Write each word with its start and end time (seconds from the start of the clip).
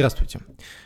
Здравствуйте. 0.00 0.40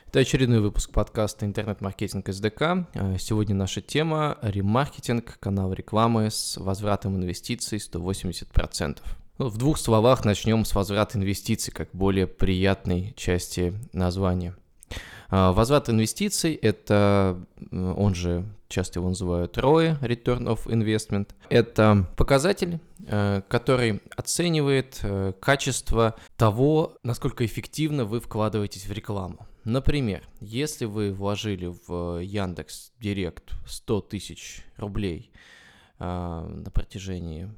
Это 0.08 0.18
очередной 0.18 0.58
выпуск 0.58 0.90
подкаста 0.90 1.46
«Интернет-маркетинг 1.46 2.28
СДК». 2.28 2.84
Э, 2.94 3.16
сегодня 3.16 3.54
наша 3.54 3.80
тема– 3.80 4.38
ремаркетинг, 4.42 5.38
канал 5.38 5.72
рекламы 5.72 6.32
с 6.32 6.56
возвратом 6.56 7.14
инвестиций 7.14 7.78
180%. 7.78 8.98
Ну, 9.38 9.48
в 9.48 9.56
двух 9.56 9.78
словах 9.78 10.24
начнем 10.24 10.64
с 10.64 10.74
возврата 10.74 11.16
инвестиций, 11.16 11.72
как 11.72 11.90
более 11.92 12.26
приятной 12.26 13.14
части 13.16 13.72
названия. 13.92 14.56
Э, 15.30 15.52
возврат 15.52 15.88
инвестиций– 15.90 16.54
это, 16.60 17.40
он 17.70 18.16
же 18.16 18.44
часто 18.66 18.98
его 18.98 19.10
называют 19.10 19.56
ROI, 19.56 20.00
Return 20.00 20.48
of 20.48 20.66
Investment. 20.66 21.28
Это 21.50 22.08
показатель, 22.16 22.80
который 23.48 24.00
оценивает 24.16 25.00
э, 25.02 25.32
качество 25.40 26.16
того, 26.36 26.96
насколько 27.02 27.44
эффективно 27.44 28.04
вы 28.04 28.20
вкладываетесь 28.20 28.86
в 28.86 28.92
рекламу. 28.92 29.46
Например, 29.64 30.22
если 30.40 30.84
вы 30.84 31.12
вложили 31.12 31.74
в 31.86 32.18
Яндекс 32.18 32.92
Директ 33.00 33.52
100 33.66 34.00
тысяч 34.02 34.64
рублей 34.76 35.30
э, 35.98 36.04
на 36.04 36.70
протяжении 36.70 37.50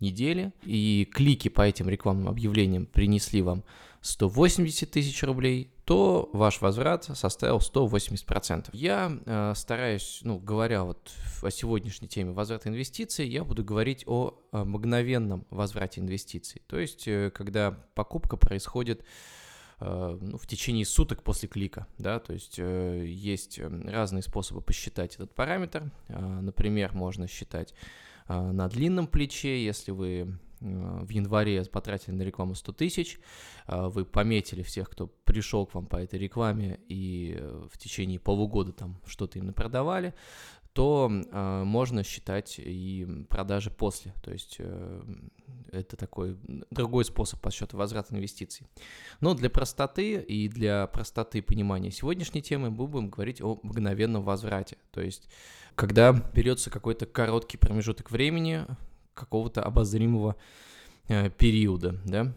недели, 0.00 0.52
и 0.64 1.08
клики 1.12 1.48
по 1.48 1.62
этим 1.62 1.88
рекламным 1.88 2.28
объявлениям 2.28 2.86
принесли 2.86 3.42
вам 3.42 3.64
180 4.00 4.90
тысяч 4.90 5.22
рублей, 5.22 5.73
то 5.84 6.30
ваш 6.32 6.60
возврат 6.62 7.04
составил 7.04 7.58
180%. 7.58 8.70
Я 8.72 9.18
э, 9.24 9.52
стараюсь, 9.54 10.20
ну, 10.22 10.38
говоря 10.38 10.84
вот 10.84 11.12
о 11.42 11.50
сегодняшней 11.50 12.08
теме 12.08 12.32
возврата 12.32 12.70
инвестиций, 12.70 13.28
я 13.28 13.44
буду 13.44 13.64
говорить 13.64 14.04
о, 14.06 14.40
о 14.50 14.64
мгновенном 14.64 15.46
возврате 15.50 16.00
инвестиций. 16.00 16.62
То 16.66 16.78
есть, 16.78 17.06
э, 17.06 17.30
когда 17.30 17.72
покупка 17.94 18.38
происходит 18.38 19.04
э, 19.80 20.18
ну, 20.20 20.38
в 20.38 20.46
течение 20.46 20.86
суток 20.86 21.22
после 21.22 21.48
клика, 21.48 21.86
да, 21.98 22.18
то 22.18 22.32
есть 22.32 22.54
э, 22.58 23.04
есть 23.06 23.58
разные 23.58 24.22
способы 24.22 24.62
посчитать 24.62 25.16
этот 25.16 25.34
параметр. 25.34 25.92
Э, 26.08 26.18
например, 26.18 26.94
можно 26.94 27.28
считать 27.28 27.74
э, 28.28 28.40
на 28.40 28.68
длинном 28.68 29.06
плече, 29.06 29.62
если 29.62 29.90
вы 29.90 30.38
в 30.64 31.10
январе 31.10 31.62
потратили 31.64 32.14
на 32.14 32.22
рекламу 32.22 32.54
100 32.54 32.72
тысяч, 32.72 33.18
а, 33.66 33.88
вы 33.88 34.04
пометили 34.04 34.62
всех, 34.62 34.88
кто 34.90 35.06
пришел 35.06 35.66
к 35.66 35.74
вам 35.74 35.86
по 35.86 35.96
этой 35.96 36.18
рекламе 36.18 36.80
и 36.88 37.36
э, 37.38 37.66
в 37.70 37.78
течение 37.78 38.18
полугода 38.18 38.72
там 38.72 39.00
что-то 39.06 39.38
им 39.38 39.52
продавали, 39.52 40.14
то 40.72 41.08
э, 41.10 41.62
можно 41.64 42.02
считать 42.02 42.56
и 42.58 43.06
продажи 43.28 43.70
после. 43.70 44.12
То 44.22 44.32
есть 44.32 44.56
э, 44.58 45.02
это 45.70 45.96
такой 45.96 46.36
другой 46.70 47.04
способ 47.04 47.40
подсчета 47.40 47.76
возврата 47.76 48.14
инвестиций. 48.14 48.66
Но 49.20 49.34
для 49.34 49.50
простоты 49.50 50.14
и 50.14 50.48
для 50.48 50.86
простоты 50.88 51.42
понимания 51.42 51.90
сегодняшней 51.90 52.42
темы 52.42 52.70
мы 52.70 52.88
будем 52.88 53.08
говорить 53.08 53.40
о 53.40 53.60
мгновенном 53.62 54.22
возврате. 54.22 54.76
То 54.90 55.00
есть 55.00 55.28
когда 55.76 56.12
берется 56.12 56.70
какой-то 56.70 57.06
короткий 57.06 57.56
промежуток 57.56 58.10
времени, 58.10 58.66
какого-то 59.14 59.62
обозримого 59.62 60.36
э, 61.08 61.30
периода, 61.30 62.00
да. 62.04 62.34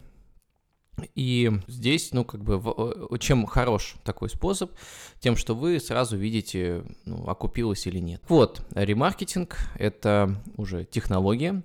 И 1.14 1.50
здесь, 1.66 2.12
ну, 2.12 2.24
как 2.24 2.42
бы, 2.42 2.58
в, 2.58 3.18
чем 3.18 3.46
хорош 3.46 3.96
такой 4.04 4.28
способ? 4.28 4.72
Тем, 5.20 5.36
что 5.36 5.54
вы 5.54 5.78
сразу 5.80 6.16
видите, 6.16 6.84
ну, 7.04 7.26
окупилось 7.26 7.86
или 7.86 7.98
нет. 7.98 8.22
Вот, 8.28 8.62
ремаркетинг— 8.74 9.58
это 9.76 10.34
уже 10.56 10.84
технология, 10.84 11.62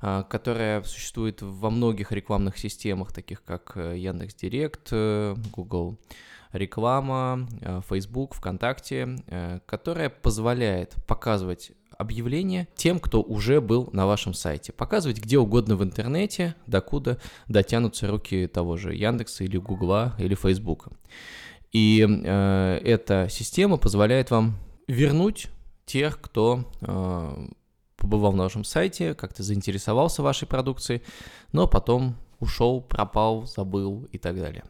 а, 0.00 0.22
которая 0.22 0.82
существует 0.82 1.42
во 1.42 1.70
многих 1.70 2.12
рекламных 2.12 2.58
системах, 2.58 3.12
таких 3.12 3.42
как 3.44 3.72
э, 3.76 3.96
Яндекс.Директ, 3.98 4.88
э, 4.92 5.34
Google 5.52 5.98
реклама, 6.52 7.46
Facebook, 7.86 8.34
ВКонтакте, 8.34 9.18
которая 9.66 10.08
позволяет 10.08 10.94
показывать 11.06 11.72
объявление 11.98 12.68
тем, 12.76 12.98
кто 12.98 13.22
уже 13.22 13.60
был 13.60 13.88
на 13.92 14.06
вашем 14.06 14.34
сайте. 14.34 14.72
Показывать 14.72 15.20
где 15.20 15.38
угодно 15.38 15.76
в 15.76 15.82
интернете, 15.82 16.54
докуда 16.66 17.18
дотянутся 17.48 18.08
руки 18.08 18.46
того 18.46 18.76
же 18.76 18.94
Яндекса 18.94 19.44
или 19.44 19.56
Гугла 19.56 20.14
или 20.18 20.34
Фейсбука. 20.34 20.90
И 21.72 22.06
э, 22.06 22.80
эта 22.84 23.28
система 23.30 23.76
позволяет 23.76 24.30
вам 24.30 24.56
вернуть 24.88 25.48
тех, 25.84 26.20
кто 26.20 26.64
э, 26.80 27.48
побывал 27.96 28.32
на 28.32 28.44
вашем 28.44 28.64
сайте, 28.64 29.14
как-то 29.14 29.42
заинтересовался 29.42 30.22
вашей 30.22 30.46
продукцией, 30.46 31.02
но 31.52 31.66
потом 31.66 32.16
ушел, 32.38 32.80
пропал, 32.80 33.46
забыл 33.46 34.08
и 34.12 34.18
так 34.18 34.36
далее. 34.36 34.64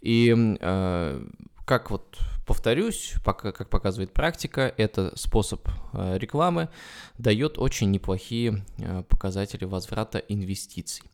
И 0.00 0.34
э, 0.60 1.24
как 1.70 1.92
вот 1.92 2.18
повторюсь, 2.46 3.14
пока, 3.24 3.52
как 3.52 3.70
показывает 3.70 4.12
практика, 4.12 4.74
это 4.76 5.16
способ 5.16 5.68
э, 5.92 6.18
рекламы 6.18 6.68
дает 7.16 7.58
очень 7.58 7.92
неплохие 7.92 8.64
э, 8.78 9.04
показатели 9.08 9.64
возврата 9.66 10.18
инвестиций. 10.18 11.04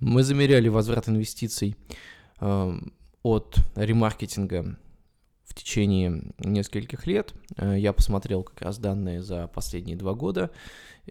Мы 0.00 0.22
замеряли 0.22 0.68
возврат 0.68 1.10
инвестиций 1.10 1.76
э, 2.40 2.72
от 3.22 3.56
ремаркетинга 3.74 4.78
в 5.46 5.54
течение 5.54 6.32
нескольких 6.38 7.06
лет. 7.06 7.34
Я 7.58 7.92
посмотрел 7.92 8.42
как 8.42 8.62
раз 8.62 8.78
данные 8.78 9.22
за 9.22 9.46
последние 9.46 9.96
два 9.96 10.14
года 10.14 10.50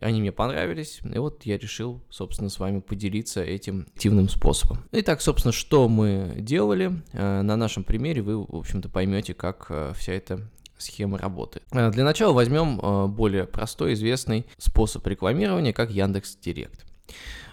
они 0.01 0.21
мне 0.21 0.31
понравились, 0.31 1.01
и 1.03 1.17
вот 1.17 1.45
я 1.45 1.57
решил, 1.57 2.01
собственно, 2.09 2.49
с 2.49 2.59
вами 2.59 2.79
поделиться 2.79 3.43
этим 3.43 3.87
активным 3.95 4.29
способом. 4.29 4.83
Итак, 4.91 5.21
собственно, 5.21 5.51
что 5.51 5.87
мы 5.87 6.35
делали, 6.37 7.01
э, 7.11 7.41
на 7.41 7.55
нашем 7.55 7.83
примере 7.83 8.21
вы, 8.21 8.43
в 8.43 8.55
общем-то, 8.55 8.89
поймете, 8.89 9.33
как 9.33 9.67
э, 9.69 9.93
вся 9.95 10.13
эта 10.13 10.39
схема 10.77 11.17
работает. 11.17 11.65
Э, 11.71 11.91
для 11.91 12.03
начала 12.03 12.33
возьмем 12.33 13.13
более 13.13 13.45
простой, 13.45 13.93
известный 13.93 14.45
способ 14.57 15.05
рекламирования, 15.05 15.73
как 15.73 15.91
Яндекс 15.91 16.37
Директ. 16.37 16.85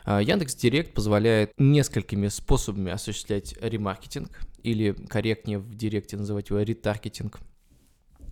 Яндекс 0.06 0.54
Директ 0.54 0.94
позволяет 0.94 1.52
несколькими 1.58 2.28
способами 2.28 2.90
осуществлять 2.90 3.54
ремаркетинг, 3.60 4.40
или 4.62 4.92
корректнее 4.92 5.58
в 5.58 5.74
Директе 5.74 6.16
называть 6.16 6.50
его 6.50 6.60
ретаргетинг 6.60 7.40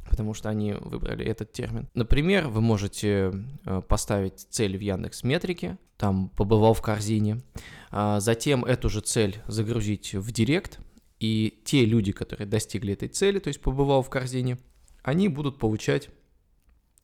потому 0.08 0.32
что 0.32 0.48
они 0.48 0.72
выбрали 0.72 1.22
этот 1.24 1.52
термин. 1.52 1.86
Например, 1.94 2.48
вы 2.48 2.62
можете 2.62 3.30
э, 3.66 3.82
поставить 3.86 4.46
цель 4.50 4.76
в 4.78 4.80
Яндекс 4.80 5.22
Метрике, 5.22 5.76
там 5.98 6.30
побывал 6.30 6.72
в 6.72 6.80
корзине, 6.80 7.42
а 7.90 8.18
затем 8.18 8.64
эту 8.64 8.88
же 8.88 9.00
цель 9.02 9.36
загрузить 9.46 10.14
в 10.14 10.32
Директ, 10.32 10.80
и 11.20 11.60
те 11.64 11.84
люди, 11.84 12.12
которые 12.12 12.46
достигли 12.46 12.94
этой 12.94 13.08
цели, 13.08 13.38
то 13.38 13.48
есть 13.48 13.60
побывал 13.60 14.02
в 14.02 14.08
корзине, 14.08 14.58
они 15.02 15.28
будут 15.28 15.58
получать 15.58 16.08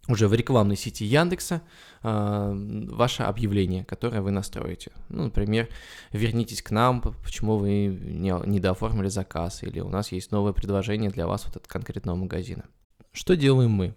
уже 0.09 0.29
в 0.29 0.35
рекламной 0.35 0.77
сети 0.77 1.05
Яндекса 1.05 1.63
э, 2.03 2.87
ваше 2.91 3.23
объявление, 3.23 3.85
которое 3.85 4.21
вы 4.21 4.31
настроите. 4.31 4.93
Ну, 5.09 5.25
например, 5.25 5.69
вернитесь 6.13 6.63
к 6.63 6.71
нам, 6.71 7.01
почему 7.01 7.57
вы 7.57 7.87
не, 7.87 8.35
не 8.47 8.61
дооформили 8.61 9.09
заказ, 9.09 9.63
или 9.63 9.81
у 9.81 9.89
нас 9.89 10.13
есть 10.13 10.31
новое 10.31 10.53
предложение 10.53 11.11
для 11.11 11.27
вас 11.27 11.47
вот 11.47 11.57
от 11.57 11.67
конкретного 11.67 12.17
магазина. 12.17 12.65
Что 13.13 13.37
делаем 13.37 13.71
мы? 13.71 13.95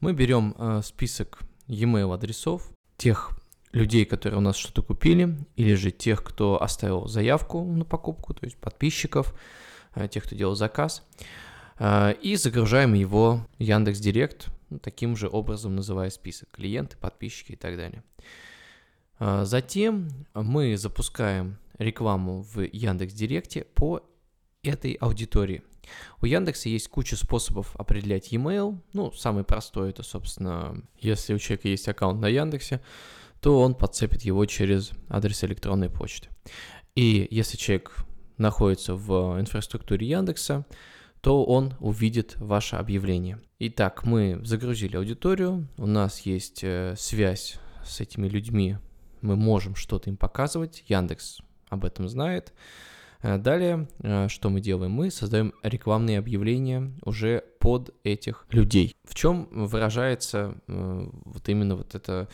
Мы 0.00 0.12
берем 0.12 0.54
э, 0.58 0.80
список 0.84 1.40
e-mail 1.68 2.12
адресов 2.12 2.70
тех 2.96 3.30
людей, 3.72 4.04
которые 4.04 4.38
у 4.38 4.42
нас 4.42 4.56
что-то 4.56 4.82
купили, 4.82 5.36
или 5.56 5.74
же 5.74 5.90
тех, 5.90 6.22
кто 6.22 6.60
оставил 6.62 7.06
заявку 7.06 7.62
на 7.64 7.84
покупку, 7.84 8.34
то 8.34 8.44
есть 8.44 8.56
подписчиков, 8.56 9.34
э, 9.94 10.08
тех, 10.08 10.24
кто 10.24 10.34
делал 10.34 10.54
заказ, 10.54 11.02
э, 11.18 11.24
и 11.78 12.36
загружаем 12.36 12.94
его 12.94 13.46
Яндекс 13.58 13.98
Директ, 13.98 14.48
ну, 14.70 14.78
таким 14.78 15.16
же 15.16 15.28
образом 15.28 15.76
называя 15.76 16.10
список 16.10 16.50
клиенты, 16.50 16.96
подписчики 16.96 17.52
и 17.52 17.56
так 17.56 17.76
далее. 17.76 18.02
Э, 19.18 19.42
затем 19.44 20.08
мы 20.34 20.76
запускаем 20.76 21.58
рекламу 21.78 22.42
в 22.42 22.60
Яндекс 22.60 23.14
Директе 23.14 23.64
по 23.74 24.02
этой 24.62 24.94
аудитории. 24.94 25.62
У 26.20 26.26
Яндекса 26.26 26.68
есть 26.68 26.88
куча 26.88 27.16
способов 27.16 27.76
определять 27.76 28.32
e-mail. 28.32 28.78
Ну, 28.92 29.12
самый 29.12 29.44
простой 29.44 29.90
это, 29.90 30.02
собственно, 30.02 30.82
если 30.98 31.32
у 31.32 31.38
человека 31.38 31.68
есть 31.68 31.86
аккаунт 31.86 32.20
на 32.20 32.26
Яндексе, 32.26 32.80
то 33.40 33.60
он 33.60 33.74
подцепит 33.74 34.22
его 34.22 34.44
через 34.46 34.90
адрес 35.08 35.44
электронной 35.44 35.90
почты. 35.90 36.28
И 36.96 37.28
если 37.30 37.56
человек 37.56 37.98
находится 38.38 38.94
в 38.94 39.38
инфраструктуре 39.38 40.08
Яндекса, 40.08 40.66
то 41.26 41.44
он 41.44 41.74
увидит 41.80 42.36
ваше 42.38 42.76
объявление. 42.76 43.40
Итак, 43.58 44.04
мы 44.04 44.40
загрузили 44.44 44.96
аудиторию, 44.96 45.66
у 45.76 45.86
нас 45.86 46.20
есть 46.20 46.62
э, 46.62 46.94
связь 46.96 47.58
с 47.84 48.00
этими 48.00 48.28
людьми, 48.28 48.76
мы 49.22 49.34
можем 49.34 49.74
что-то 49.74 50.08
им 50.08 50.16
показывать, 50.16 50.84
Яндекс 50.86 51.38
об 51.68 51.84
этом 51.84 52.08
знает, 52.08 52.54
Э, 53.22 53.38
далее, 53.38 53.88
э, 54.00 54.28
что 54.28 54.50
мы 54.50 54.60
делаем? 54.60 54.92
Мы 54.92 55.10
создаем 55.10 55.52
рекламные 55.64 56.18
объявления 56.20 56.92
уже 57.04 57.42
под 57.58 57.92
этих 58.04 58.46
людей. 58.50 58.94
В 59.04 59.16
чем 59.16 59.48
выражается 59.50 60.54
вот 60.68 61.48
именно 61.48 61.74
вот 61.74 61.94
эта 61.96 62.28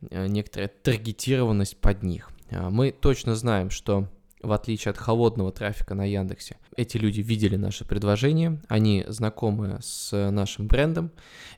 некоторая 0.00 0.68
таргетированность 0.68 1.80
под 1.80 2.02
них? 2.02 2.30
Мы 2.50 2.90
точно 2.90 3.36
знаем, 3.36 3.70
что 3.70 4.08
в 4.44 4.52
отличие 4.52 4.90
от 4.90 4.98
холодного 4.98 5.52
трафика 5.52 5.94
на 5.94 6.04
Яндексе, 6.04 6.56
эти 6.76 6.96
люди 6.96 7.20
видели 7.20 7.56
наше 7.56 7.84
предложение, 7.84 8.60
они 8.68 9.04
знакомы 9.08 9.78
с 9.80 10.30
нашим 10.30 10.66
брендом, 10.66 11.10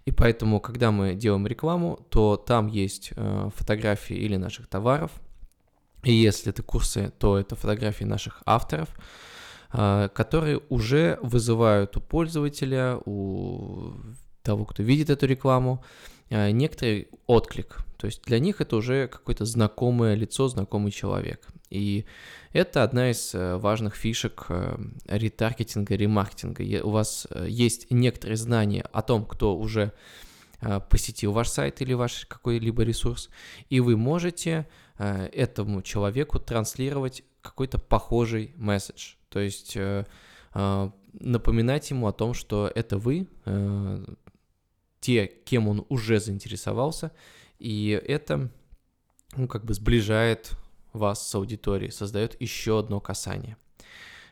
и 0.05 0.11
поэтому, 0.13 0.61
когда 0.61 0.91
мы 0.91 1.15
делаем 1.15 1.47
рекламу, 1.47 1.99
то 2.11 2.37
там 2.37 2.69
есть 2.69 3.13
э, 3.17 3.51
фотографии 3.55 4.17
или 4.17 4.37
наших 4.37 4.67
товаров, 4.69 5.11
и 6.05 6.13
если 6.13 6.51
это 6.51 6.63
курсы, 6.63 7.13
то 7.19 7.39
это 7.39 7.57
фотографии 7.57 8.05
наших 8.05 8.43
авторов, 8.47 8.89
э, 9.73 10.09
которые 10.15 10.61
уже 10.69 11.19
вызывают 11.23 11.97
у 11.97 12.01
пользователя, 12.01 12.99
у 13.05 13.95
того, 14.43 14.65
кто 14.65 14.83
видит 14.83 15.11
эту 15.11 15.27
рекламу, 15.27 15.83
некоторый 16.31 17.09
отклик. 17.27 17.79
То 17.97 18.07
есть 18.07 18.23
для 18.25 18.39
них 18.39 18.61
это 18.61 18.77
уже 18.77 19.09
какое-то 19.09 19.45
знакомое 19.45 20.15
лицо, 20.15 20.49
знакомый 20.49 20.93
человек. 20.93 21.47
И 21.71 22.05
это 22.53 22.85
одна 22.85 23.11
из 23.11 23.35
э, 23.35 23.57
важных 23.57 23.97
фишек 23.97 24.47
э, 24.49 24.79
ретаргетинга, 25.07 25.97
ремаркетинга. 25.97 26.85
У 26.85 26.91
вас 26.91 27.27
есть 27.47 27.91
некоторые 27.91 28.37
знания 28.37 28.83
о 28.93 29.03
том, 29.03 29.25
кто 29.25 29.57
уже 29.57 29.93
посетил 30.89 31.33
ваш 31.33 31.49
сайт 31.49 31.83
или 31.83 31.93
ваш 31.93 32.25
какой-либо 32.27 32.83
ресурс, 32.83 33.29
и 33.69 33.81
вы 33.81 33.97
можете 33.99 34.67
этому 34.97 35.83
человеку 35.83 36.39
транслировать 36.39 37.25
какой-то 37.43 37.79
похожий 37.79 38.55
месседж. 38.57 39.17
То 39.29 39.39
есть 39.39 39.77
напоминать 40.55 41.91
ему 41.91 42.07
о 42.07 42.13
том, 42.13 42.33
что 42.33 42.73
это 42.75 42.97
вы, 42.97 43.29
те, 45.07 45.29
кем 45.45 45.69
он 45.69 45.87
уже 45.89 46.19
заинтересовался, 46.19 47.13
и 47.61 47.91
это, 47.91 48.51
ну, 49.37 49.47
как 49.47 49.65
бы 49.65 49.73
сближает 49.73 50.57
вас 50.93 51.25
с 51.25 51.33
аудиторией, 51.37 51.93
создает 51.93 52.41
еще 52.41 52.81
одно 52.81 52.99
касание. 52.99 53.57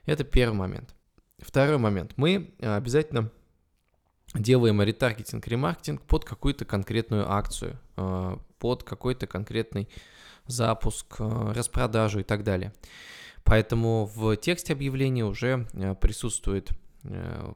Это 0.04 0.24
первый 0.24 0.56
момент. 0.56 0.92
Второй 1.38 1.78
момент. 1.78 2.14
Мы 2.16 2.56
э, 2.58 2.74
обязательно 2.74 3.30
делаем 4.34 4.82
ретаргетинг, 4.82 5.46
ремаркетинг 5.46 6.02
под 6.02 6.24
какую-то 6.24 6.64
конкретную 6.64 7.30
акцию, 7.30 7.78
э, 7.96 8.36
под 8.58 8.82
какой-то 8.82 9.28
конкретный 9.28 9.88
запуск, 10.48 11.20
э, 11.20 11.52
распродажу 11.54 12.18
и 12.18 12.24
так 12.24 12.42
далее. 12.42 12.72
Поэтому 13.44 14.10
в 14.12 14.36
тексте 14.38 14.72
объявления 14.72 15.24
уже 15.24 15.68
присутствует 16.00 16.72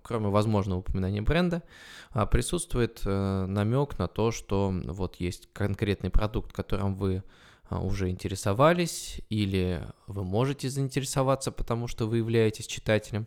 кроме 0.03 0.29
возможного 0.29 0.81
упоминания 0.81 1.23
бренда, 1.23 1.63
а, 2.11 2.27
присутствует 2.27 3.03
э, 3.05 3.47
намек 3.47 3.99
на 3.99 4.09
то, 4.09 4.31
что 4.31 4.73
вот 4.85 5.17
есть 5.17 5.49
конкретный 5.53 6.11
продукт, 6.11 6.53
которым 6.53 6.95
вы 6.95 7.23
а, 7.69 7.81
уже 7.81 8.11
интересовались, 8.11 9.21
или 9.31 9.83
вы 10.07 10.25
можете 10.25 10.69
заинтересоваться, 10.69 11.53
потому 11.53 11.87
что 11.87 12.07
вы 12.07 12.19
являетесь 12.19 12.67
читателем 12.67 13.27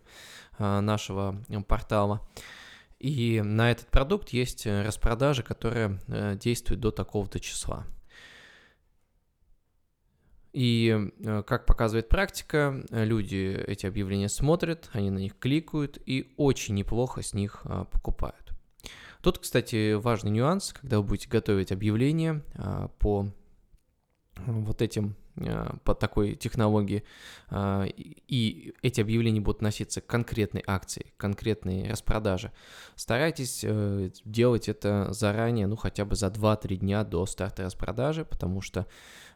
а, 0.58 0.82
нашего 0.82 1.36
портала. 1.68 2.22
И 3.00 3.42
на 3.44 3.72
этот 3.72 3.88
продукт 3.88 4.30
есть 4.30 4.68
э, 4.68 4.84
распродажа, 4.84 5.42
которая 5.42 6.00
действует 6.36 6.82
до 6.82 6.92
такого-то 6.92 7.40
числа. 7.40 7.88
И, 10.54 11.12
э, 11.20 11.44
как 11.48 11.66
показывает 11.66 12.10
практика, 12.10 12.84
люди 12.92 13.58
эти 13.68 13.86
объявления 13.86 14.30
смотрят, 14.30 14.90
они 14.92 15.10
на 15.10 15.20
них 15.20 15.38
кликают 15.40 15.98
и 16.06 16.34
очень 16.38 16.76
неплохо 16.76 17.22
с 17.22 17.34
них 17.34 17.62
а, 17.64 17.86
покупают. 17.86 18.52
Тут, 19.22 19.38
кстати, 19.38 19.94
важный 19.94 20.32
нюанс, 20.32 20.74
когда 20.74 20.98
вы 20.98 21.04
будете 21.04 21.30
готовить 21.30 21.72
объявление 21.72 22.42
а, 22.56 22.90
по 23.00 23.32
вот 24.38 24.82
этим 24.82 25.16
а, 25.38 25.78
по 25.84 25.94
такой 25.94 26.36
технологии, 26.36 27.04
и 27.54 28.74
эти 28.82 29.02
объявления 29.02 29.42
будут 29.42 29.58
относиться 29.58 30.02
к 30.02 30.08
конкретной 30.08 30.64
акции, 30.66 31.14
конкретной 31.18 31.90
распродаже, 31.90 32.52
старайтесь 32.96 33.62
э, 33.64 34.10
делать 34.26 34.70
это 34.70 35.12
заранее, 35.12 35.68
ну 35.68 35.76
хотя 35.76 36.06
бы 36.06 36.16
за 36.16 36.28
2-3 36.28 36.78
дня 36.78 37.04
до 37.04 37.26
старта 37.26 37.64
распродажи, 37.64 38.26
потому 38.26 38.62
что 38.62 38.88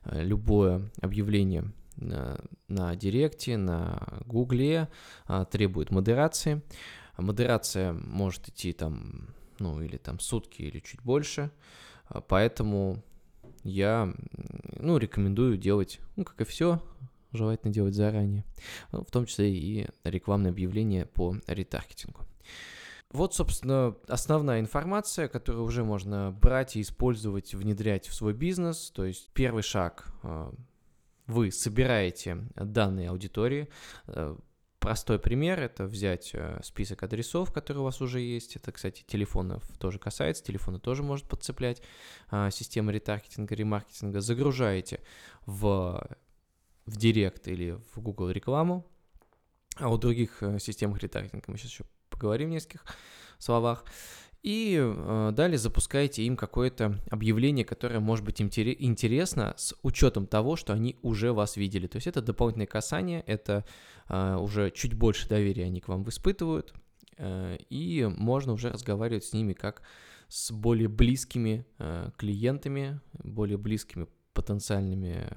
Э, 0.05 0.23
любое 0.23 0.89
объявление 1.01 1.71
на, 1.97 2.39
на 2.67 2.95
Директе, 2.95 3.57
на 3.57 4.19
Гугле 4.25 4.89
требует 5.51 5.91
модерации. 5.91 6.61
Модерация 7.17 7.93
может 7.93 8.49
идти 8.49 8.73
там, 8.73 9.29
ну, 9.59 9.81
или 9.81 9.97
там 9.97 10.19
сутки, 10.19 10.61
или 10.61 10.79
чуть 10.79 11.01
больше. 11.01 11.51
Поэтому 12.27 13.01
я, 13.63 14.13
ну, 14.85 14.97
рекомендую 14.97 15.57
делать, 15.57 15.99
ну, 16.15 16.23
как 16.23 16.39
и 16.41 16.45
все, 16.45 16.81
желательно 17.33 17.73
делать 17.73 17.95
заранее, 17.95 18.45
ну, 18.91 19.03
в 19.03 19.11
том 19.11 19.25
числе 19.25 19.53
и 19.53 19.87
рекламное 20.03 20.51
объявление 20.51 21.05
по 21.05 21.35
ретаргетингу. 21.47 22.21
Вот, 23.11 23.33
собственно, 23.33 23.95
основная 24.07 24.59
информация, 24.59 25.27
которую 25.27 25.63
уже 25.63 25.83
можно 25.83 26.37
брать 26.41 26.75
и 26.75 26.81
использовать, 26.81 27.53
внедрять 27.53 28.07
в 28.07 28.13
свой 28.13 28.33
бизнес. 28.33 28.91
То 28.91 29.05
есть 29.05 29.29
первый 29.31 29.63
шаг 29.63 30.07
э, 30.23 30.51
вы 31.27 31.51
собираете 31.51 32.39
данные 32.55 33.09
аудитории. 33.09 33.69
Э, 34.85 34.87
простой 34.87 35.19
пример– 35.19 35.59
это 35.61 35.85
взять 35.85 36.31
э, 36.33 36.59
список 36.63 37.03
адресов, 37.03 37.51
которые 37.51 37.81
у 37.81 37.85
вас 37.85 38.01
уже 38.01 38.21
есть. 38.21 38.55
Это, 38.55 38.71
кстати, 38.71 39.03
телефонов 39.05 39.63
тоже 39.79 39.99
касается, 39.99 40.43
телефоны 40.43 40.79
тоже 40.79 41.03
может 41.03 41.27
подцеплять 41.27 41.81
система 42.51 42.91
ретаргетинга, 42.91 43.55
ремаркетинга. 43.55 44.21
Загружаете 44.21 45.01
в, 45.45 46.07
в 46.85 46.97
Директ 46.97 47.47
или 47.47 47.77
в 47.93 48.01
Google 48.01 48.29
рекламу, 48.29 48.85
а 49.77 49.89
у 49.89 49.97
других 49.97 50.41
системах 50.59 50.99
ретаргетинга 50.99 51.45
мы 51.47 51.57
сейчас 51.57 51.71
еще 51.71 51.85
поговорим 52.09 52.49
в 52.49 52.51
нескольких 52.53 52.85
словах. 53.39 53.85
И 54.45 54.77
э, 54.79 55.31
далее 55.33 55.57
запускаете 55.57 56.21
им 56.21 56.37
какое-то 56.37 56.99
объявление, 57.09 57.65
которое 57.65 57.99
может 57.99 58.23
быть 58.23 58.39
интересно 58.39 59.55
с 59.57 59.73
учетом 59.81 60.27
того, 60.27 60.55
что 60.55 60.71
они 60.71 60.99
уже 61.01 61.33
вас 61.33 61.57
видели. 61.57 61.87
То 61.87 61.95
есть 61.95 62.05
это 62.05 62.21
дополнительное 62.21 62.67
касание, 62.67 63.21
это 63.21 63.65
э, 64.07 64.35
уже 64.35 64.69
чуть 64.69 64.93
больше 64.93 65.27
доверия 65.27 65.63
они 65.63 65.81
к 65.81 65.87
вам 65.87 66.07
испытывают, 66.07 66.75
э, 67.17 67.57
и 67.71 68.07
можно 68.15 68.53
уже 68.53 68.69
разговаривать 68.69 69.23
с 69.23 69.33
ними 69.33 69.53
как 69.53 69.81
с 70.27 70.51
более 70.51 70.89
близкими 70.89 71.65
э, 71.79 72.11
клиентами, 72.15 73.01
более 73.13 73.57
близкими 73.57 74.05
потенциальными 74.35 75.27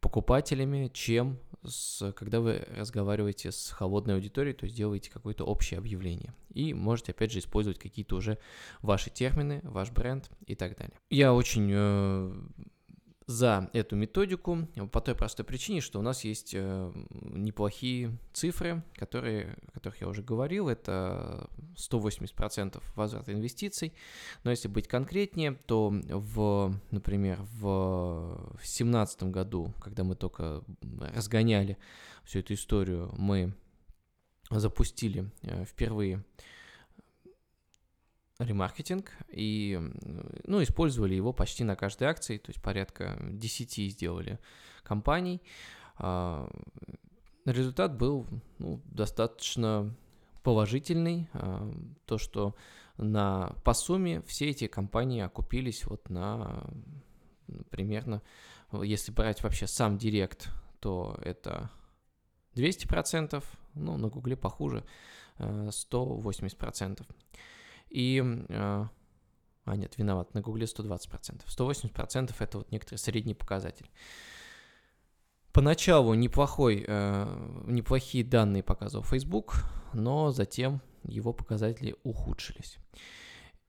покупателями, 0.00 0.88
чем 0.94 1.40
с, 1.64 2.12
когда 2.12 2.40
вы 2.40 2.66
разговариваете 2.76 3.52
с 3.52 3.70
холодной 3.70 4.14
аудиторией, 4.14 4.54
то 4.54 4.64
есть 4.64 4.76
делаете 4.76 5.10
какое-то 5.10 5.44
общее 5.44 5.78
объявление. 5.78 6.34
И 6.52 6.74
можете, 6.74 7.12
опять 7.12 7.32
же, 7.32 7.38
использовать 7.38 7.78
какие-то 7.78 8.16
уже 8.16 8.38
ваши 8.82 9.10
термины, 9.10 9.60
ваш 9.62 9.90
бренд 9.90 10.30
и 10.46 10.54
так 10.54 10.76
далее. 10.76 10.98
Я 11.10 11.34
очень 11.34 11.70
э, 11.72 12.32
за 13.26 13.68
эту 13.72 13.96
методику 13.96 14.68
по 14.92 15.00
той 15.00 15.16
простой 15.16 15.44
причине, 15.44 15.80
что 15.80 15.98
у 15.98 16.02
нас 16.02 16.22
есть 16.22 16.52
э, 16.54 16.92
неплохие 17.10 18.16
цифры, 18.32 18.84
которые, 18.94 19.56
о 19.66 19.72
которых 19.72 20.00
я 20.00 20.08
уже 20.08 20.22
говорил, 20.22 20.68
это 20.68 21.50
180% 21.76 22.80
возврата 22.94 23.32
инвестиций, 23.32 23.92
но 24.44 24.50
если 24.50 24.68
быть 24.68 24.86
конкретнее, 24.86 25.52
то 25.66 25.90
в, 25.90 26.72
например, 26.92 27.40
в 27.58 28.50
2017 28.58 29.24
году, 29.24 29.74
когда 29.80 30.04
мы 30.04 30.14
только 30.14 30.62
разгоняли 31.12 31.78
всю 32.24 32.38
эту 32.38 32.54
историю, 32.54 33.12
мы 33.18 33.54
запустили 34.50 35.32
э, 35.42 35.64
впервые 35.64 36.24
ремаркетинг 38.38 39.10
и 39.28 39.78
ну, 40.44 40.62
использовали 40.62 41.14
его 41.14 41.32
почти 41.32 41.64
на 41.64 41.76
каждой 41.76 42.08
акции, 42.08 42.38
то 42.38 42.50
есть 42.50 42.62
порядка 42.62 43.18
10 43.20 43.92
сделали 43.92 44.38
компаний. 44.82 45.40
А, 45.96 46.48
результат 47.44 47.96
был 47.96 48.26
ну, 48.58 48.80
достаточно 48.86 49.94
положительный, 50.42 51.28
а, 51.32 51.70
то, 52.04 52.18
что 52.18 52.54
на, 52.98 53.54
по 53.64 53.74
сумме 53.74 54.22
все 54.22 54.50
эти 54.50 54.66
компании 54.66 55.22
окупились 55.22 55.84
вот 55.86 56.08
на 56.10 56.66
примерно, 57.70 58.22
если 58.82 59.12
брать 59.12 59.42
вообще 59.42 59.66
сам 59.66 59.98
директ, 59.98 60.48
то 60.80 61.18
это 61.22 61.70
200%, 62.54 63.42
ну, 63.74 63.96
на 63.96 64.08
Гугле 64.08 64.36
похуже, 64.36 64.84
180%. 65.38 67.06
А, 67.96 67.98
и... 67.98 68.22
А, 68.50 68.88
а, 69.64 69.76
нет, 69.76 69.98
виноват, 69.98 70.32
на 70.34 70.42
Гугле 70.42 70.66
120%. 70.66 71.42
180% 71.46 72.34
это 72.38 72.58
вот 72.58 72.70
некоторый 72.70 72.98
средний 72.98 73.34
показатель. 73.34 73.90
Поначалу 75.52 76.14
неплохой, 76.14 76.84
э, 76.86 77.62
неплохие 77.66 78.22
данные 78.22 78.62
показывал 78.62 79.04
Facebook, 79.04 79.64
но 79.94 80.30
затем 80.30 80.82
его 81.02 81.32
показатели 81.32 81.96
ухудшились. 82.04 82.76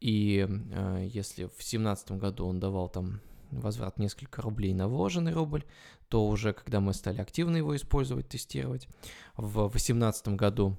И 0.01 0.45
э, 0.47 1.07
если 1.09 1.45
в 1.45 1.55
2017 1.55 2.11
году 2.11 2.45
он 2.45 2.59
давал 2.59 2.89
там 2.89 3.21
возврат 3.51 3.97
несколько 3.97 4.41
рублей 4.41 4.73
на 4.73 4.89
вложенный 4.89 5.33
рубль, 5.33 5.63
то 6.09 6.27
уже 6.27 6.53
когда 6.53 6.81
мы 6.81 6.93
стали 6.93 7.21
активно 7.21 7.55
его 7.55 7.75
использовать, 7.75 8.27
тестировать, 8.27 8.87
в 9.37 9.69
2018 9.69 10.27
году 10.29 10.77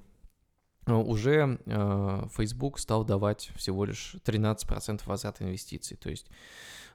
уже 0.87 1.59
э, 1.65 2.27
Facebook 2.35 2.79
стал 2.79 3.03
давать 3.03 3.51
всего 3.55 3.85
лишь 3.85 4.15
13% 4.25 5.01
возврата 5.05 5.43
инвестиций. 5.43 5.97
То 5.97 6.09
есть 6.09 6.27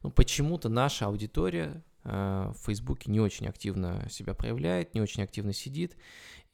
ну, 0.02 0.10
почему-то 0.10 0.68
наша 0.68 1.06
аудитория 1.06 1.82
э, 2.04 2.52
в 2.54 2.66
Фейсбуке 2.66 3.10
не 3.10 3.20
очень 3.20 3.46
активно 3.46 4.08
себя 4.10 4.34
проявляет, 4.34 4.94
не 4.94 5.00
очень 5.00 5.22
активно 5.22 5.52
сидит 5.52 5.96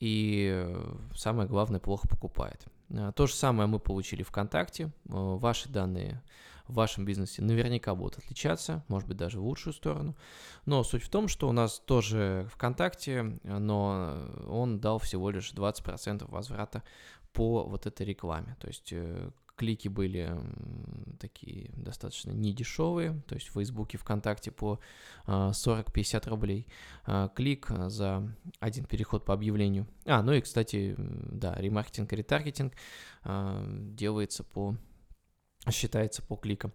и, 0.01 0.67
самое 1.15 1.49
главное, 1.49 1.79
плохо 1.79 2.09
покупает. 2.09 2.67
То 3.15 3.27
же 3.27 3.35
самое 3.35 3.69
мы 3.69 3.79
получили 3.79 4.23
ВКонтакте. 4.23 4.91
Ваши 5.05 5.69
данные 5.69 6.23
в 6.71 6.75
вашем 6.75 7.05
бизнесе 7.05 7.43
наверняка 7.43 7.95
будут 7.95 8.19
отличаться, 8.19 8.85
может 8.89 9.09
быть, 9.09 9.17
даже 9.17 9.41
в 9.41 9.45
лучшую 9.45 9.75
сторону. 9.75 10.17
Но 10.67 10.83
суть 10.85 11.03
в 11.03 11.09
том, 11.09 11.29
что 11.29 11.49
у 11.49 11.53
нас 11.53 11.81
тоже 11.81 12.49
ВКонтакте, 12.53 13.39
но 13.43 14.27
он 14.49 14.81
дал 14.81 14.99
всего 14.99 15.31
лишь 15.31 15.53
20% 15.53 16.31
возврата 16.31 16.83
по 17.33 17.65
вот 17.65 17.87
этой 17.87 18.07
рекламе. 18.07 18.57
То 18.61 18.69
есть 18.69 18.93
э, 18.93 19.31
клики 19.61 19.89
были 19.89 20.35
такие 21.21 21.71
достаточно 21.77 22.31
недешевые, 22.31 23.21
то 23.27 23.35
есть 23.35 23.49
в 23.49 23.53
Фейсбуке, 23.53 23.99
ВКонтакте 23.99 24.51
по 24.51 24.81
40-50 25.27 26.23
а, 26.27 26.31
рублей 26.31 26.67
а, 27.05 27.29
клик 27.29 27.69
за 27.69 28.35
один 28.59 28.87
переход 28.87 29.27
по 29.27 29.35
объявлению. 29.35 29.87
А, 30.07 30.23
ну 30.23 30.33
и, 30.33 30.41
кстати, 30.41 30.95
да, 30.99 31.55
ремаркетинг 31.57 32.11
и 32.11 32.17
ретаргетинг 32.17 32.73
а, 33.23 33.63
делается 33.69 34.45
по 34.45 34.77
считается 35.71 36.23
по 36.23 36.37
кликам. 36.37 36.73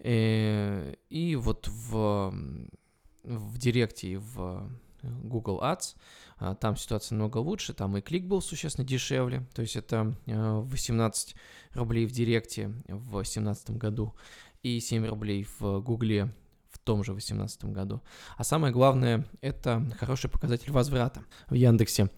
Э, 0.00 0.94
и 1.08 1.36
вот 1.36 1.68
в, 1.68 2.34
в 3.24 3.58
Директе 3.58 4.08
и 4.08 4.16
в 4.16 4.70
Google 5.02 5.60
Ads, 5.62 5.96
а, 5.96 5.98
там 6.60 6.76
ситуация 6.76 7.16
намного 7.16 7.38
лучше, 7.38 7.74
там 7.74 7.96
и 7.96 8.00
клик 8.00 8.24
был 8.24 8.40
существенно 8.40 8.86
дешевле, 8.86 9.46
то 9.54 9.62
есть 9.62 9.76
это 9.76 10.14
18 10.26 11.34
а, 11.74 11.78
рублей 11.78 12.06
в 12.06 12.12
Директе 12.12 12.68
в 12.88 13.10
2017 13.10 13.70
году 13.72 14.14
и 14.62 14.80
7 14.80 15.06
рублей 15.06 15.46
в 15.58 15.80
Гугле 15.80 16.32
в 16.70 16.78
том 16.78 17.04
же 17.04 17.12
2018 17.12 17.64
году. 17.66 18.00
А 18.36 18.44
самое 18.44 18.72
главное, 18.72 19.26
это 19.40 19.84
хороший 19.98 20.30
показатель 20.30 20.70
возврата. 20.70 21.22
В 21.48 21.54
Яндексе 21.54 22.10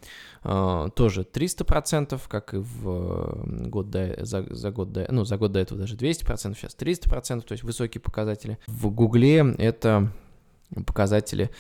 э, 0.44 0.88
тоже 0.94 1.22
300%, 1.22 2.20
как 2.28 2.54
и 2.54 2.58
в 2.58 3.68
год 3.68 3.90
до, 3.90 4.24
за, 4.24 4.46
за, 4.54 4.70
год 4.70 4.92
до, 4.92 5.06
ну, 5.10 5.24
за 5.24 5.38
год 5.38 5.52
до 5.52 5.60
этого 5.60 5.80
даже 5.80 5.96
200%, 5.96 6.54
сейчас 6.54 6.76
300%, 6.76 7.40
то 7.40 7.52
есть 7.52 7.64
высокие 7.64 8.00
показатели. 8.00 8.58
В 8.66 8.90
Гугле 8.90 9.54
это 9.58 10.12
показатели 10.86 11.50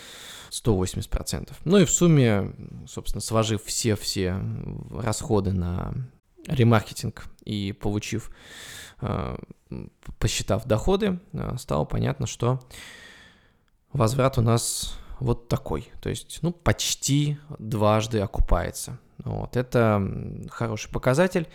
180%. 0.50 1.52
Ну 1.64 1.78
и 1.78 1.84
в 1.84 1.90
сумме, 1.90 2.52
собственно, 2.86 3.20
сложив 3.20 3.64
все-все 3.64 4.36
расходы 4.90 5.52
на 5.52 5.94
ремаркетинг 6.46 7.26
и 7.44 7.72
получив, 7.72 8.30
э, 9.00 9.36
посчитав 10.18 10.66
доходы, 10.66 11.20
э, 11.32 11.56
стало 11.58 11.84
понятно, 11.84 12.26
что 12.26 12.60
возврат 13.92 14.38
у 14.38 14.42
нас 14.42 14.98
вот 15.20 15.48
такой, 15.48 15.90
то 16.00 16.08
есть, 16.08 16.40
ну, 16.42 16.52
почти 16.52 17.38
дважды 17.58 18.20
окупается. 18.20 18.98
Вот, 19.18 19.56
это 19.56 20.02
хороший 20.50 20.90
показатель. 20.90 21.46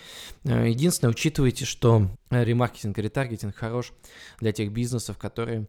Э, 0.45 0.69
единственное, 0.69 1.11
учитывайте, 1.11 1.65
что 1.65 2.07
ремаркетинг 2.29 2.97
и 2.97 3.01
ретаргетинг 3.01 3.55
хорош 3.55 3.91
для 4.39 4.53
тех 4.53 4.71
бизнесов, 4.71 5.17
которые 5.17 5.67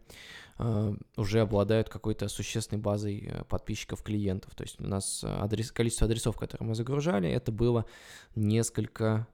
Э, 0.61 0.93
уже 1.15 1.39
обладают 1.39 1.87
какой-то 1.87 2.27
существенной 2.27 2.81
базой 2.81 3.29
э, 3.31 3.43
подписчиков 3.45 4.03
клиентов. 4.03 4.53
То 4.55 4.63
есть 4.63 4.79
у 4.81 4.83
нас 4.83 5.23
адрес, 5.23 5.71
количество 5.71 6.05
адресов, 6.05 6.37
которые 6.37 6.67
мы 6.67 6.75
загружали, 6.75 7.29
это 7.29 7.53
было 7.53 7.85
несколько 8.35 9.25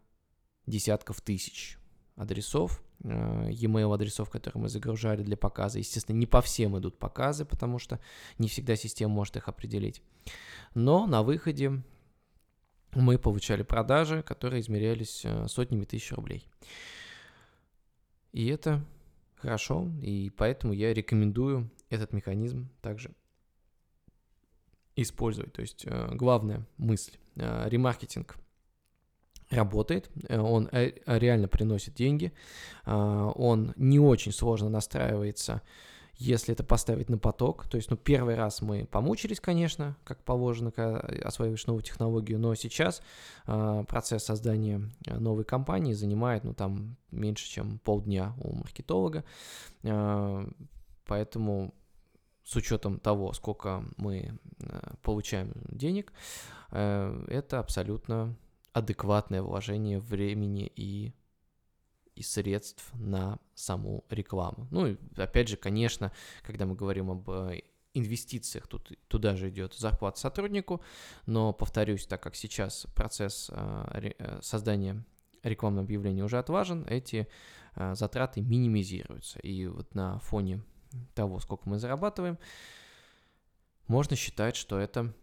десятков 0.68 1.22
тысяч 1.22 1.80
адресов, 2.16 2.84
e-mail 3.04 3.94
адресов, 3.94 4.30
которые 4.30 4.64
мы 4.64 4.70
загружали 4.70 5.24
для 5.24 5.38
показа. 5.38 5.80
Естественно, 5.80 6.18
не 6.18 6.26
по 6.26 6.42
всем 6.42 6.78
идут 6.78 6.98
показы, 6.98 7.46
потому 7.46 7.80
что 7.80 8.00
не 8.38 8.48
всегда 8.48 8.76
система 8.76 9.14
может 9.14 9.38
их 9.38 9.48
определить. 9.48 10.02
Но 10.74 11.06
на 11.06 11.24
выходе 11.24 11.84
мы 12.94 13.18
получали 13.18 13.64
продажи, 13.64 14.24
которые 14.24 14.62
измерялись 14.62 15.26
сотнями 15.48 15.86
тысяч 15.86 16.12
рублей. 16.14 16.48
И 18.32 18.48
это 18.48 18.84
хорошо, 19.36 19.90
и 20.02 20.32
поэтому 20.36 20.74
я 20.74 20.94
рекомендую 20.94 21.70
этот 21.90 22.14
механизм 22.14 22.70
также 22.82 23.14
использовать. 24.96 25.54
То 25.54 25.62
есть 25.62 25.86
э, 25.86 26.10
главная 26.14 26.66
мысль, 26.78 27.14
э, 27.36 27.70
ремаркетинг 27.70 28.38
работает, 29.50 30.10
э, 30.28 30.40
он 30.40 30.70
реально 30.72 31.48
приносит 31.48 31.96
деньги, 31.96 32.34
он 32.86 33.74
не 33.78 34.00
очень 34.00 34.32
сложно 34.32 34.70
настраивается 34.70 35.62
если 36.18 36.54
это 36.54 36.64
поставить 36.64 37.10
на 37.10 37.18
поток. 37.18 37.68
То 37.68 37.78
есть, 37.78 37.90
ну, 37.90 37.98
первый 37.98 38.36
раз 38.36 38.62
мы 38.62 38.86
помучились, 38.86 39.40
конечно, 39.40 39.98
как 40.04 40.24
положено, 40.24 40.72
когда 40.72 41.00
осваиваешь 41.00 41.68
новую 41.68 41.84
технологию, 41.84 42.40
но 42.40 42.56
сейчас 42.56 43.02
э, 43.48 43.84
процесс 43.88 44.24
создания 44.24 44.90
э, 45.06 45.18
новой 45.18 45.44
компании 45.44 45.94
занимает, 45.94 46.44
ну, 46.44 46.54
там, 46.54 46.96
меньше, 47.12 47.48
чем 47.48 47.80
полдня 47.80 48.34
у 48.42 48.56
маркетолога, 48.56 49.24
э, 49.84 50.48
поэтому 51.06 51.74
с 52.44 52.56
учетом 52.56 53.00
того, 53.00 53.34
сколько 53.34 53.84
мы 53.98 54.38
э, 54.60 54.80
получаем 55.02 55.52
денег, 55.70 56.14
э, 56.72 57.26
это 57.28 57.60
абсолютно 57.60 58.36
адекватное 58.76 59.42
вложение 59.42 60.00
времени 60.00 60.70
и 60.76 61.14
и 62.16 62.24
средств 62.24 62.94
на 62.94 63.40
саму 63.56 64.06
рекламу. 64.10 64.68
Ну 64.72 64.88
и 64.88 64.98
опять 65.18 65.50
же, 65.50 65.58
конечно, 65.58 66.14
когда 66.44 66.66
мы 66.66 66.74
говорим 66.74 67.12
об 67.12 67.30
э, 67.30 67.62
инвестициях, 67.94 68.68
тут, 68.68 68.90
туда 69.10 69.36
же 69.36 69.50
идет 69.50 69.74
зарплата 69.74 70.18
сотруднику, 70.18 70.82
но, 71.26 71.52
повторюсь, 71.52 72.08
так 72.08 72.24
как 72.24 72.36
сейчас 72.36 72.88
процесс 72.96 73.52
э, 73.52 74.12
э, 74.18 74.40
создания 74.42 75.04
рекламного 75.44 75.84
объявления 75.84 76.24
уже 76.24 76.40
отважен, 76.40 76.86
эти 76.88 77.28
затраты 77.76 78.40
минимизируются. 78.40 79.40
И 79.40 79.68
вот 79.68 79.94
на 79.94 80.20
фоне 80.20 80.64
того, 81.16 81.42
сколько 81.42 81.68
мы 81.68 81.80
зарабатываем, 81.80 82.40
можно 83.88 84.16
считать, 84.16 84.56
что 84.56 84.80
это 84.80 85.14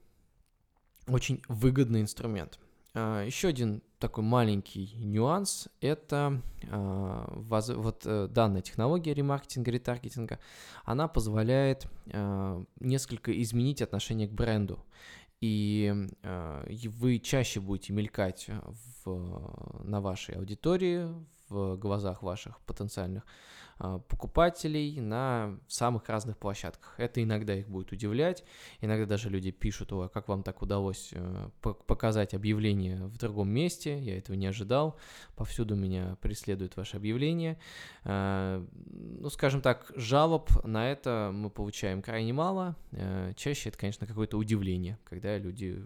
очень 1.09 1.42
выгодный 1.49 2.02
инструмент. 2.02 2.61
Еще 2.94 3.49
один 3.49 3.82
такой 3.99 4.22
маленький 4.22 4.94
нюанс– 4.96 5.68
это 5.80 6.42
воз, 6.70 7.68
вот 7.70 8.02
э, 8.04 8.28
данная 8.28 8.61
технология 8.61 9.14
ремаркетинга, 9.14 9.70
ретаргетинга, 9.70 10.38
она 10.84 11.08
позволяет 11.08 11.87
э, 12.06 12.64
несколько 12.80 13.40
изменить 13.42 13.80
отношение 13.80 14.28
к 14.28 14.32
бренду. 14.32 14.84
И 15.40 15.92
вы 16.22 17.18
чаще 17.18 17.61
будете 17.61 17.92
мелькать 17.92 18.49
в, 19.04 19.82
на 19.82 20.00
вашей 20.00 20.37
аудитории, 20.37 21.08
в 21.52 21.76
глазах 21.76 22.22
ваших 22.22 22.61
потенциальных 22.61 23.25
а, 23.25 23.26
покупателей 23.79 25.00
на 25.00 25.59
самых 25.69 26.09
разных 26.09 26.38
площадках. 26.38 26.95
Это 26.99 27.23
иногда 27.23 27.55
их 27.55 27.69
будет 27.69 27.93
удивлять, 27.93 28.45
иногда 28.81 29.07
даже 29.07 29.29
люди 29.29 29.50
пишут, 29.50 29.93
о, 29.93 30.09
как 30.09 30.29
вам 30.29 30.43
так 30.43 30.62
удалось 30.62 31.11
э, 31.12 31.50
показать 31.61 32.35
объявление 32.35 33.07
в 33.07 33.17
другом 33.19 33.49
месте, 33.49 33.99
я 33.99 34.19
этого 34.19 34.37
не 34.37 34.47
ожидал, 34.47 34.97
повсюду 35.37 35.75
меня 35.75 36.17
преследует 36.21 36.76
ваше 36.76 36.97
объявление. 36.97 37.59
А, 38.05 38.64
ну, 38.87 39.29
скажем 39.31 39.61
так, 39.61 39.91
жалоб 39.97 40.50
на 40.64 40.91
это 40.91 41.31
мы 41.33 41.50
получаем 41.50 42.02
крайне 42.02 42.33
мало, 42.33 42.76
э, 42.93 43.33
чаще 43.37 43.69
это, 43.69 43.79
конечно, 43.79 44.07
какое-то 44.07 44.37
удивление, 44.37 44.99
когда 45.05 45.38
люди 45.38 45.85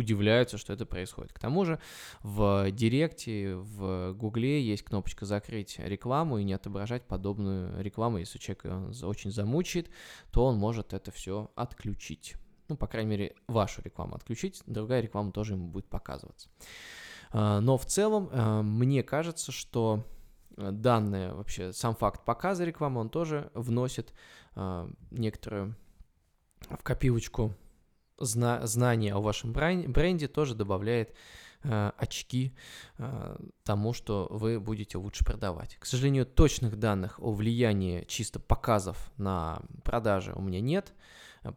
удивляются, 0.00 0.58
что 0.58 0.72
это 0.72 0.84
происходит. 0.86 1.32
К 1.32 1.38
тому 1.38 1.64
же 1.64 1.80
в 2.22 2.70
Директе, 2.72 3.54
в 3.54 4.12
Гугле 4.14 4.62
есть 4.62 4.82
кнопочка 4.82 5.26
«Закрыть 5.26 5.78
рекламу» 5.78 6.38
и 6.38 6.44
не 6.44 6.52
отображать 6.52 7.06
подобную 7.06 7.82
рекламу. 7.82 8.18
Если 8.18 8.38
человек 8.38 8.64
очень 9.02 9.30
замучает, 9.30 9.90
то 10.32 10.44
он 10.46 10.56
может 10.56 10.92
это 10.92 11.10
все 11.10 11.50
отключить. 11.54 12.34
Ну, 12.68 12.76
по 12.76 12.86
крайней 12.86 13.10
мере, 13.10 13.34
вашу 13.48 13.82
рекламу 13.82 14.14
отключить, 14.14 14.62
другая 14.66 15.00
реклама 15.00 15.32
тоже 15.32 15.54
ему 15.54 15.68
будет 15.68 15.88
показываться. 15.88 16.48
А, 17.32 17.60
но 17.60 17.76
в 17.76 17.84
целом, 17.84 18.28
а, 18.32 18.62
мне 18.62 19.02
кажется, 19.02 19.52
что 19.52 20.04
данное 20.56 21.32
вообще, 21.34 21.72
сам 21.72 21.94
факт 21.94 22.24
показа 22.24 22.64
рекламы, 22.64 23.00
он 23.00 23.10
тоже 23.10 23.50
вносит 23.54 24.12
а, 24.54 24.88
некоторую 25.10 25.76
в 26.68 26.82
копилочку 26.82 27.54
зна 28.20 28.66
знание 28.66 29.14
о 29.14 29.20
вашем 29.20 29.52
бренде 29.52 30.28
тоже 30.28 30.54
добавляет 30.54 31.14
э, 31.62 31.92
очки 31.96 32.54
э, 32.98 33.36
тому, 33.64 33.92
что 33.92 34.28
вы 34.30 34.60
будете 34.60 34.98
лучше 34.98 35.24
продавать. 35.24 35.76
К 35.78 35.86
сожалению, 35.86 36.26
точных 36.26 36.78
данных 36.78 37.18
о 37.20 37.32
влиянии 37.32 38.04
чисто 38.04 38.38
показов 38.38 39.10
на 39.16 39.62
продажи 39.82 40.32
у 40.34 40.40
меня 40.40 40.60
нет, 40.60 40.92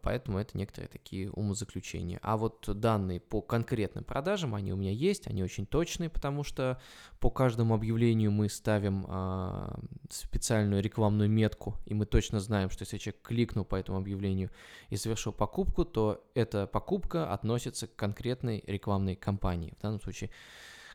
поэтому 0.02 0.38
это 0.38 0.56
некоторые 0.56 0.88
такие 0.88 1.30
умозаключения. 1.30 2.18
А 2.22 2.36
вот 2.36 2.68
данные 2.80 3.20
по 3.20 3.42
конкретным 3.42 4.04
продажам, 4.04 4.54
они 4.54 4.72
у 4.72 4.76
меня 4.76 4.90
есть, 4.90 5.26
они 5.26 5.42
очень 5.42 5.66
точные, 5.66 6.08
потому 6.08 6.42
что 6.42 6.80
по 7.20 7.30
каждому 7.30 7.74
объявлению 7.74 8.30
мы 8.32 8.48
ставим 8.48 9.04
э, 9.06 9.74
специальную 10.10 10.82
рекламную 10.82 11.28
метку, 11.28 11.76
и 11.84 11.94
мы 11.94 12.06
точно 12.06 12.40
знаем, 12.40 12.70
что 12.70 12.82
если 12.82 12.98
человек 12.98 13.22
кликнул 13.22 13.64
по 13.64 13.76
этому 13.76 13.98
объявлению 13.98 14.50
и 14.88 14.96
совершил 14.96 15.32
покупку, 15.32 15.84
то 15.84 16.24
эта 16.34 16.66
покупка 16.66 17.32
относится 17.32 17.86
к 17.86 17.94
конкретной 17.94 18.64
рекламной 18.66 19.16
кампании, 19.16 19.74
в 19.78 19.82
данном 19.82 20.00
случае 20.00 20.30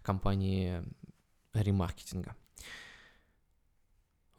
компании 0.02 0.84
ремаркетинга. 1.54 2.36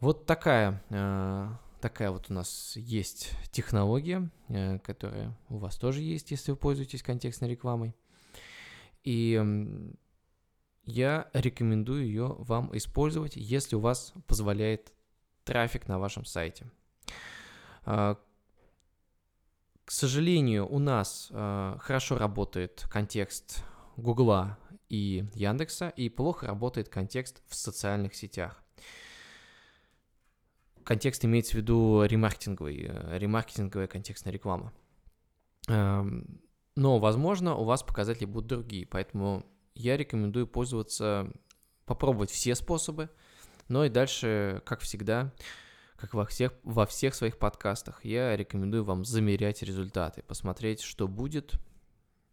Вот 0.01 0.25
такая 0.25 0.83
э, 0.89 1.49
такая 1.81 2.11
вот 2.11 2.27
у 2.31 2.35
нас 2.35 2.75
есть 2.77 3.33
технология, 3.51 4.31
э, 4.49 4.79
которая 4.79 5.37
у 5.49 5.59
вас 5.59 5.77
тоже 5.77 6.01
есть, 6.03 6.31
если 6.31 6.53
вы 6.53 6.57
пользуетесь 6.57 7.03
контекстной 7.03 7.51
рекламой. 7.51 7.95
И 9.03 9.43
я 10.85 11.29
рекомендую 11.33 12.05
ее 12.05 12.35
вам 12.39 12.77
использовать, 12.77 13.37
если 13.37 13.77
у 13.77 13.81
вас 13.81 14.13
позволяет 14.27 14.93
трафик 15.45 15.89
на 15.89 15.99
вашем 15.99 16.25
сайте. 16.25 16.71
А, 17.85 18.19
к 19.85 19.91
сожалению, 19.91 20.69
у 20.69 20.79
нас 20.79 21.29
а, 21.33 21.79
хорошо 21.81 22.19
работает 22.19 22.87
контекст 22.91 23.65
Гугла 23.97 24.59
и 24.89 25.25
Яндекса, 25.35 25.89
и 25.89 26.09
плохо 26.09 26.47
работает 26.47 26.89
контекст 26.89 27.43
в 27.49 27.55
социальных 27.55 28.15
сетях. 28.15 28.63
Контекст 30.91 31.25
имеется 31.25 31.53
в 31.53 31.55
виду 31.55 32.03
ремаркетинговый, 32.03 32.87
э, 32.89 33.17
ремаркетинговая 33.17 33.87
контекстная 33.87 34.33
реклама. 34.33 34.73
Эм, 35.69 36.41
но, 36.75 36.99
возможно, 36.99 37.55
у 37.55 37.63
вас 37.63 37.85
показатели 37.85 38.25
будут 38.25 38.49
другие, 38.49 38.89
поэтому 38.89 39.47
я 39.77 39.97
рекомендую 39.97 40.49
пользоваться, 40.49 41.33
попробовать 41.85 42.33
все 42.33 42.57
способы, 42.57 43.09
но 43.69 43.85
и 43.85 43.89
дальше, 43.89 44.65
как 44.67 44.81
всегда, 44.81 45.33
как 45.95 46.13
во 46.13 46.27
всех, 46.27 46.55
во 46.65 46.87
всех 46.87 47.15
своих 47.15 47.39
подкастах, 47.39 48.05
я 48.05 48.37
рекомендую 48.37 48.83
вам 48.83 49.05
замерять 49.05 49.63
результаты, 49.63 50.25
посмотреть, 50.25 50.81
что 50.81 51.07
будет, 51.07 51.55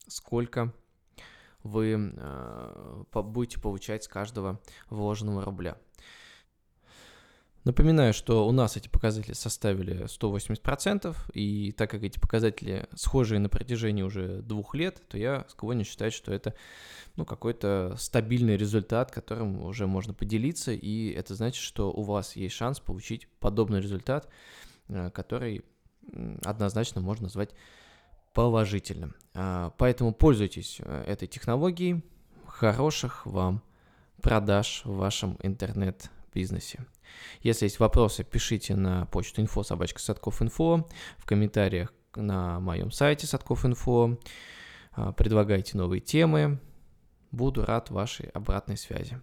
сколько 0.08 0.74
вы 1.62 1.92
э, 1.96 3.04
будете 3.14 3.60
получать 3.60 4.06
с 4.06 4.08
каждого 4.08 4.60
вложенного 4.90 5.46
рубля. 5.46 5.78
Напоминаю, 7.68 8.14
что 8.14 8.48
у 8.48 8.54
нас 8.54 8.78
эти 8.78 8.88
показатели 8.88 9.34
составили 9.34 10.06
180%, 10.06 11.14
и 11.34 11.74
так 11.74 11.92
как 11.92 12.02
эти 12.02 12.18
показатели 12.18 12.88
схожие 12.96 13.40
на 13.40 13.50
протяжении 13.50 14.04
уже 14.04 14.42
двух 14.42 14.74
лет, 14.74 15.02
то 15.10 15.18
я 15.18 15.46
склонен 15.50 15.84
считать, 15.84 16.14
что 16.14 16.34
это 16.34 16.54
ну, 17.18 17.26
какой-то 17.26 17.96
стабильный 17.98 18.56
результат, 18.56 19.12
которым 19.12 19.66
уже 19.66 19.86
можно 19.86 20.14
поделиться, 20.14 20.72
и 20.72 21.12
это 21.12 21.36
значит, 21.36 21.62
что 21.62 21.92
у 21.92 22.04
вас 22.04 22.38
есть 22.38 22.56
шанс 22.56 22.80
получить 22.80 23.28
подобный 23.42 23.82
результат, 23.82 24.30
э, 24.88 25.12
который 25.14 25.66
однозначно 26.46 27.02
можно 27.02 27.24
назвать 27.24 27.50
положительным. 28.32 29.14
А, 29.34 29.74
поэтому 29.78 30.14
пользуйтесь 30.14 30.78
э, 30.80 31.04
этой 31.06 31.28
технологией. 31.28 32.02
Хороших 32.46 33.26
вам 33.26 33.62
продаж 34.22 34.84
в 34.86 34.96
вашем 34.96 35.38
интернет-бизнесе. 35.44 36.17
Если 37.42 37.66
есть 37.66 37.80
вопросы, 37.80 38.24
пишите 38.24 38.76
на 38.76 39.06
почту 39.08 39.42
info 39.42 39.64
собачка 39.64 40.00
садков.инфо, 40.00 40.88
в 41.18 41.26
комментариях 41.26 41.94
на 42.16 42.60
моем 42.60 42.92
сайте 42.92 43.28
садков.инфо, 43.28 44.20
а, 44.92 45.12
предлагайте 45.14 45.78
новые 45.78 46.02
темы. 46.02 46.60
Буду 47.32 47.66
рад 47.66 47.90
вашей 47.90 48.30
обратной 48.30 48.78
связи. 48.78 49.20